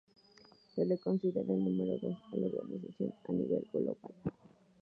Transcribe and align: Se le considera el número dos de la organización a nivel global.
Se 0.73 0.83
le 0.83 0.97
considera 0.97 1.53
el 1.53 1.59
número 1.63 1.95
dos 1.99 2.17
de 2.31 2.39
la 2.39 2.47
organización 2.47 3.13
a 3.29 3.33
nivel 3.33 3.67
global. 3.71 4.01